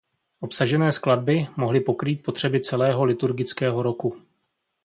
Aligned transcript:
Obsažené 0.39 0.91
skladby 0.91 1.47
mohly 1.57 1.79
pokrýt 1.79 2.23
potřeby 2.23 2.61
celého 2.63 3.03
liturgického 3.03 3.83
roku. 3.83 4.21